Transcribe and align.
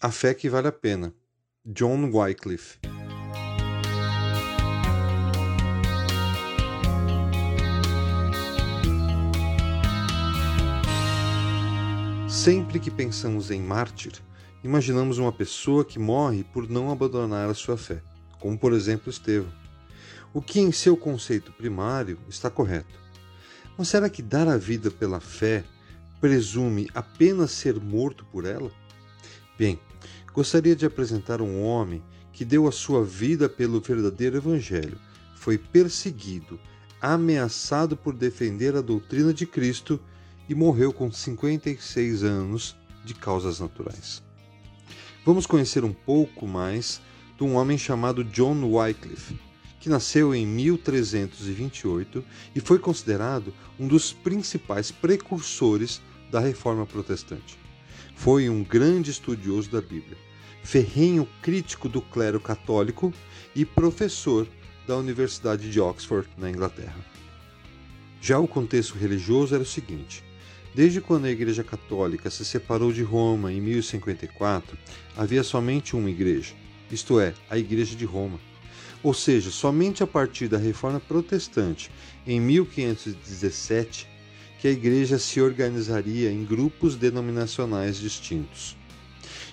A 0.00 0.12
Fé 0.12 0.32
que 0.32 0.48
Vale 0.48 0.68
a 0.68 0.72
Pena, 0.72 1.12
John 1.66 2.08
Wycliffe. 2.12 2.78
Sempre 12.28 12.78
que 12.78 12.92
pensamos 12.92 13.50
em 13.50 13.60
mártir, 13.60 14.12
imaginamos 14.62 15.18
uma 15.18 15.32
pessoa 15.32 15.84
que 15.84 15.98
morre 15.98 16.44
por 16.44 16.70
não 16.70 16.92
abandonar 16.92 17.50
a 17.50 17.54
sua 17.54 17.76
fé, 17.76 18.00
como 18.38 18.56
por 18.56 18.72
exemplo 18.72 19.10
Estevão. 19.10 19.52
O 20.32 20.40
que 20.40 20.60
em 20.60 20.70
seu 20.70 20.96
conceito 20.96 21.50
primário 21.50 22.20
está 22.28 22.48
correto. 22.48 23.00
Mas 23.76 23.88
será 23.88 24.08
que 24.08 24.22
dar 24.22 24.46
a 24.46 24.56
vida 24.56 24.92
pela 24.92 25.18
fé 25.18 25.64
presume 26.20 26.88
apenas 26.94 27.50
ser 27.50 27.80
morto 27.80 28.24
por 28.26 28.44
ela? 28.44 28.70
Bem, 29.58 29.80
gostaria 30.38 30.76
de 30.76 30.86
apresentar 30.86 31.42
um 31.42 31.60
homem 31.64 32.00
que 32.32 32.44
deu 32.44 32.68
a 32.68 32.70
sua 32.70 33.04
vida 33.04 33.48
pelo 33.48 33.80
verdadeiro 33.80 34.36
Evangelho, 34.36 34.96
foi 35.34 35.58
perseguido, 35.58 36.60
ameaçado 37.00 37.96
por 37.96 38.14
defender 38.14 38.76
a 38.76 38.80
doutrina 38.80 39.34
de 39.34 39.44
Cristo 39.44 39.98
e 40.48 40.54
morreu 40.54 40.92
com 40.92 41.10
56 41.10 42.22
anos 42.22 42.76
de 43.04 43.14
causas 43.14 43.58
naturais. 43.58 44.22
Vamos 45.26 45.44
conhecer 45.44 45.82
um 45.82 45.92
pouco 45.92 46.46
mais 46.46 47.02
de 47.36 47.42
um 47.42 47.56
homem 47.56 47.76
chamado 47.76 48.22
John 48.22 48.62
Wycliffe, 48.62 49.36
que 49.80 49.88
nasceu 49.88 50.32
em 50.32 50.46
1328 50.46 52.24
e 52.54 52.60
foi 52.60 52.78
considerado 52.78 53.52
um 53.76 53.88
dos 53.88 54.12
principais 54.12 54.92
precursores 54.92 56.00
da 56.30 56.38
Reforma 56.38 56.86
Protestante. 56.86 57.58
Foi 58.14 58.48
um 58.48 58.62
grande 58.62 59.10
estudioso 59.10 59.68
da 59.70 59.80
Bíblia, 59.80 60.27
ferrenho 60.62 61.28
crítico 61.42 61.88
do 61.88 62.00
clero 62.00 62.40
católico 62.40 63.12
e 63.54 63.64
professor 63.64 64.46
da 64.86 64.96
Universidade 64.96 65.70
de 65.70 65.80
Oxford, 65.80 66.28
na 66.36 66.50
Inglaterra. 66.50 66.96
Já 68.20 68.38
o 68.38 68.48
contexto 68.48 68.96
religioso 68.96 69.54
era 69.54 69.62
o 69.62 69.66
seguinte: 69.66 70.24
desde 70.74 71.00
quando 71.00 71.26
a 71.26 71.30
Igreja 71.30 71.62
Católica 71.62 72.30
se 72.30 72.44
separou 72.44 72.92
de 72.92 73.02
Roma 73.02 73.52
em 73.52 73.60
1054, 73.60 74.76
havia 75.16 75.42
somente 75.42 75.94
uma 75.94 76.10
igreja, 76.10 76.54
isto 76.90 77.20
é, 77.20 77.34
a 77.48 77.58
Igreja 77.58 77.94
de 77.94 78.04
Roma. 78.04 78.40
Ou 79.02 79.14
seja, 79.14 79.50
somente 79.50 80.02
a 80.02 80.06
partir 80.06 80.48
da 80.48 80.58
Reforma 80.58 80.98
Protestante, 80.98 81.90
em 82.26 82.40
1517, 82.40 84.08
que 84.58 84.66
a 84.66 84.72
igreja 84.72 85.18
se 85.18 85.40
organizaria 85.40 86.32
em 86.32 86.44
grupos 86.44 86.96
denominacionais 86.96 87.98
distintos. 87.98 88.76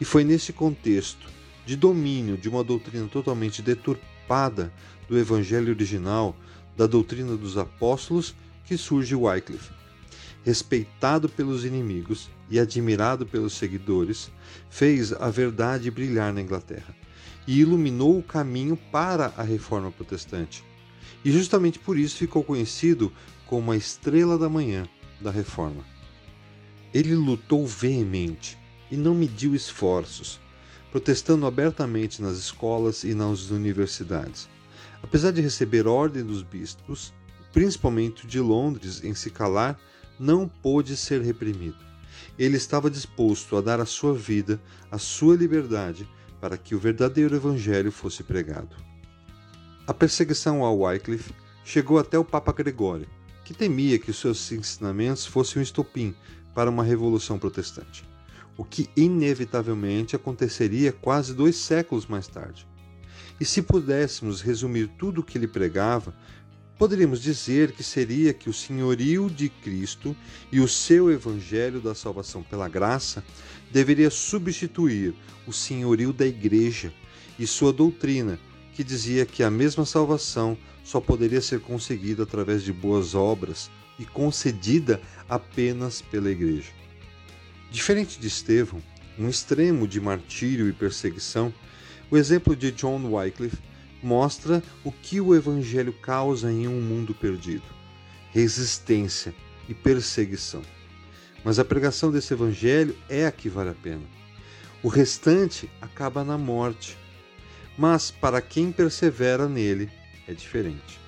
E 0.00 0.04
foi 0.04 0.24
nesse 0.24 0.52
contexto 0.52 1.26
de 1.64 1.76
domínio 1.76 2.36
de 2.36 2.48
uma 2.48 2.62
doutrina 2.62 3.08
totalmente 3.08 3.62
deturpada 3.62 4.72
do 5.08 5.18
evangelho 5.18 5.72
original, 5.72 6.36
da 6.76 6.86
doutrina 6.86 7.36
dos 7.36 7.56
apóstolos, 7.56 8.34
que 8.64 8.76
surge 8.76 9.14
Wycliffe. 9.14 9.70
Respeitado 10.44 11.28
pelos 11.28 11.64
inimigos 11.64 12.30
e 12.50 12.60
admirado 12.60 13.26
pelos 13.26 13.54
seguidores, 13.54 14.30
fez 14.70 15.12
a 15.12 15.30
verdade 15.30 15.90
brilhar 15.90 16.32
na 16.32 16.40
Inglaterra 16.40 16.94
e 17.46 17.60
iluminou 17.60 18.18
o 18.18 18.22
caminho 18.22 18.76
para 18.76 19.32
a 19.36 19.42
reforma 19.42 19.90
protestante. 19.90 20.64
E 21.24 21.30
justamente 21.32 21.78
por 21.78 21.98
isso 21.98 22.16
ficou 22.16 22.44
conhecido 22.44 23.12
como 23.46 23.72
a 23.72 23.76
estrela 23.76 24.38
da 24.38 24.48
manhã 24.48 24.88
da 25.20 25.30
reforma. 25.30 25.84
Ele 26.92 27.14
lutou 27.14 27.66
veemente 27.66 28.58
e 28.90 28.96
não 28.96 29.14
mediu 29.14 29.54
esforços, 29.54 30.40
protestando 30.90 31.46
abertamente 31.46 32.22
nas 32.22 32.36
escolas 32.36 33.04
e 33.04 33.14
nas 33.14 33.50
universidades. 33.50 34.48
Apesar 35.02 35.30
de 35.30 35.40
receber 35.40 35.86
ordem 35.86 36.24
dos 36.24 36.42
bispos, 36.42 37.12
principalmente 37.52 38.26
de 38.26 38.40
Londres, 38.40 39.02
em 39.04 39.14
se 39.14 39.30
calar, 39.30 39.78
não 40.18 40.48
pôde 40.48 40.96
ser 40.96 41.20
reprimido. 41.22 41.78
Ele 42.38 42.56
estava 42.56 42.90
disposto 42.90 43.56
a 43.56 43.60
dar 43.60 43.80
a 43.80 43.86
sua 43.86 44.14
vida, 44.14 44.60
a 44.90 44.98
sua 44.98 45.36
liberdade, 45.36 46.08
para 46.40 46.58
que 46.58 46.74
o 46.74 46.78
verdadeiro 46.78 47.34
evangelho 47.34 47.90
fosse 47.90 48.22
pregado. 48.22 48.76
A 49.86 49.94
perseguição 49.94 50.64
a 50.64 50.70
Wycliffe 50.70 51.32
chegou 51.64 51.98
até 51.98 52.18
o 52.18 52.24
Papa 52.24 52.52
Gregório, 52.52 53.08
que 53.44 53.54
temia 53.54 53.98
que 53.98 54.10
os 54.10 54.18
seus 54.18 54.50
ensinamentos 54.50 55.24
fossem 55.24 55.60
um 55.60 55.62
estopim 55.62 56.14
para 56.54 56.70
uma 56.70 56.82
revolução 56.82 57.38
protestante, 57.38 58.04
o 58.56 58.64
que 58.64 58.88
inevitavelmente 58.96 60.16
aconteceria 60.16 60.92
quase 60.92 61.34
dois 61.34 61.56
séculos 61.56 62.06
mais 62.06 62.26
tarde. 62.26 62.66
E 63.40 63.44
se 63.44 63.62
pudéssemos 63.62 64.40
resumir 64.40 64.88
tudo 64.98 65.20
o 65.20 65.24
que 65.24 65.36
ele 65.36 65.46
pregava, 65.46 66.14
poderíamos 66.78 67.20
dizer 67.20 67.72
que 67.72 67.82
seria 67.82 68.32
que 68.32 68.48
o 68.48 68.52
senhorio 68.52 69.28
de 69.28 69.48
Cristo 69.48 70.16
e 70.50 70.60
o 70.60 70.68
seu 70.68 71.10
evangelho 71.10 71.80
da 71.80 71.94
salvação 71.94 72.42
pela 72.42 72.68
graça 72.68 73.22
deveria 73.70 74.10
substituir 74.10 75.14
o 75.46 75.52
senhorio 75.52 76.12
da 76.12 76.26
igreja 76.26 76.92
e 77.38 77.46
sua 77.46 77.72
doutrina, 77.72 78.38
que 78.72 78.82
dizia 78.82 79.26
que 79.26 79.42
a 79.42 79.50
mesma 79.50 79.84
salvação 79.84 80.56
só 80.84 81.00
poderia 81.00 81.40
ser 81.40 81.60
conseguida 81.60 82.22
através 82.22 82.62
de 82.62 82.72
boas 82.72 83.14
obras 83.14 83.70
e 83.98 84.04
concedida 84.04 85.00
apenas 85.28 86.00
pela 86.00 86.30
Igreja. 86.30 86.70
Diferente 87.70 88.18
de 88.18 88.26
Estevão, 88.28 88.82
um 89.18 89.28
extremo 89.28 89.86
de 89.86 90.00
martírio 90.00 90.68
e 90.68 90.72
perseguição, 90.72 91.52
o 92.10 92.16
exemplo 92.16 92.54
de 92.54 92.70
John 92.70 93.02
Wycliffe 93.12 93.58
mostra 94.02 94.62
o 94.84 94.92
que 94.92 95.20
o 95.20 95.34
Evangelho 95.34 95.92
causa 95.92 96.50
em 96.50 96.68
um 96.68 96.80
mundo 96.80 97.14
perdido: 97.14 97.64
resistência 98.32 99.34
e 99.68 99.74
perseguição. 99.74 100.62
Mas 101.44 101.58
a 101.58 101.64
pregação 101.64 102.10
desse 102.10 102.32
Evangelho 102.32 102.96
é 103.08 103.26
a 103.26 103.32
que 103.32 103.48
vale 103.48 103.70
a 103.70 103.74
pena. 103.74 104.02
O 104.82 104.88
restante 104.88 105.68
acaba 105.80 106.24
na 106.24 106.38
morte. 106.38 106.96
Mas 107.76 108.10
para 108.10 108.40
quem 108.40 108.72
persevera 108.72 109.48
nele, 109.48 109.90
é 110.26 110.32
diferente. 110.32 110.98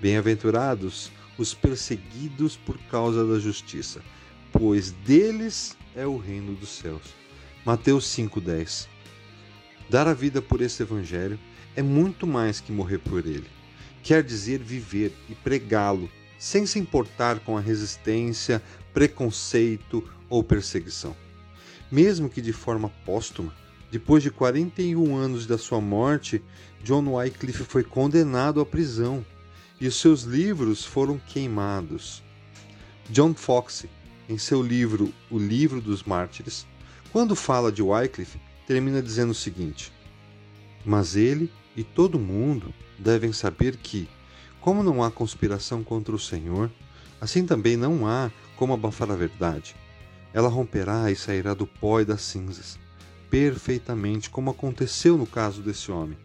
Bem-aventurados 0.00 1.12
os 1.36 1.54
perseguidos 1.54 2.56
por 2.56 2.76
causa 2.90 3.24
da 3.24 3.38
justiça, 3.38 4.02
pois 4.58 4.90
deles 4.90 5.76
é 5.94 6.04
o 6.04 6.16
reino 6.16 6.52
dos 6.56 6.70
céus. 6.70 7.14
Mateus 7.64 8.06
5:10. 8.06 8.88
Dar 9.88 10.08
a 10.08 10.12
vida 10.12 10.42
por 10.42 10.60
esse 10.60 10.82
evangelho 10.82 11.38
é 11.76 11.82
muito 11.82 12.26
mais 12.26 12.58
que 12.58 12.72
morrer 12.72 12.98
por 12.98 13.24
ele. 13.24 13.46
Quer 14.02 14.24
dizer 14.24 14.58
viver 14.58 15.12
e 15.28 15.34
pregá-lo 15.36 16.10
sem 16.40 16.66
se 16.66 16.76
importar 16.76 17.38
com 17.40 17.56
a 17.56 17.60
resistência, 17.60 18.60
preconceito 18.92 20.02
ou 20.28 20.42
perseguição. 20.42 21.14
Mesmo 21.90 22.28
que 22.28 22.42
de 22.42 22.52
forma 22.52 22.88
póstuma, 23.04 23.54
depois 23.92 24.24
de 24.24 24.30
41 24.30 25.16
anos 25.16 25.46
da 25.46 25.56
sua 25.56 25.80
morte, 25.80 26.42
John 26.82 27.06
Wycliffe 27.08 27.62
foi 27.62 27.84
condenado 27.84 28.60
à 28.60 28.66
prisão 28.66 29.24
e 29.80 29.86
os 29.86 29.94
seus 29.94 30.22
livros 30.22 30.84
foram 30.84 31.16
queimados. 31.16 32.24
John 33.08 33.34
Foxe, 33.34 33.88
em 34.28 34.36
seu 34.36 34.62
livro 34.62 35.12
O 35.30 35.38
Livro 35.38 35.80
dos 35.80 36.02
Mártires, 36.02 36.66
quando 37.10 37.34
fala 37.34 37.72
de 37.72 37.82
Wycliffe, 37.82 38.40
termina 38.66 39.00
dizendo 39.00 39.30
o 39.30 39.34
seguinte: 39.34 39.92
Mas 40.84 41.16
ele 41.16 41.50
e 41.76 41.82
todo 41.82 42.18
mundo 42.18 42.74
devem 42.98 43.32
saber 43.32 43.76
que, 43.76 44.08
como 44.60 44.82
não 44.82 45.02
há 45.02 45.10
conspiração 45.10 45.82
contra 45.82 46.14
o 46.14 46.18
Senhor, 46.18 46.70
assim 47.20 47.46
também 47.46 47.76
não 47.76 48.06
há 48.06 48.30
como 48.56 48.74
abafar 48.74 49.10
a 49.10 49.16
verdade. 49.16 49.74
Ela 50.34 50.48
romperá 50.48 51.10
e 51.10 51.16
sairá 51.16 51.54
do 51.54 51.66
pó 51.66 52.00
e 52.00 52.04
das 52.04 52.20
cinzas 52.20 52.78
perfeitamente, 53.30 54.30
como 54.30 54.50
aconteceu 54.50 55.16
no 55.16 55.26
caso 55.26 55.62
desse 55.62 55.90
homem. 55.90 56.18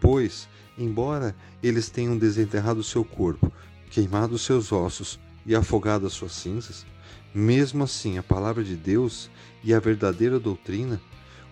Pois, 0.00 0.48
embora 0.76 1.36
eles 1.62 1.90
tenham 1.90 2.16
desenterrado 2.16 2.82
seu 2.82 3.04
corpo, 3.04 3.52
queimado 3.90 4.38
seus 4.38 4.72
ossos 4.72 5.18
e 5.44 5.54
afogado 5.54 6.06
as 6.06 6.12
suas 6.12 6.32
cinzas, 6.32 6.86
mesmo 7.34 7.84
assim 7.84 8.18
a 8.18 8.22
palavra 8.22 8.62
de 8.62 8.76
Deus 8.76 9.30
e 9.62 9.72
a 9.72 9.80
verdadeira 9.80 10.38
doutrina, 10.38 11.00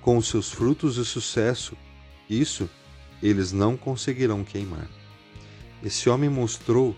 com 0.01 0.17
os 0.17 0.29
seus 0.29 0.51
frutos 0.51 0.97
e 0.97 1.05
sucesso, 1.05 1.77
isso 2.29 2.69
eles 3.23 3.53
não 3.53 3.77
conseguirão 3.77 4.45
queimar. 4.45 4.89
Esse 5.83 6.09
homem 6.09 6.29
mostrou 6.29 6.97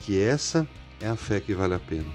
que 0.00 0.20
essa 0.20 0.68
é 1.00 1.08
a 1.08 1.16
fé 1.16 1.40
que 1.40 1.54
vale 1.54 1.74
a 1.74 1.78
pena. 1.78 2.12